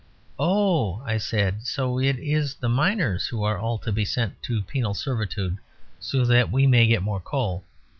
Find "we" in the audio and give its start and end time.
6.51-6.65